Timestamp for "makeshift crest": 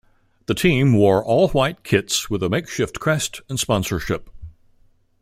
2.49-3.41